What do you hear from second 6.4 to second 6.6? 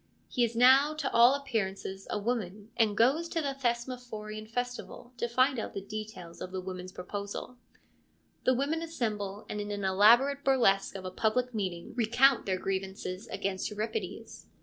of the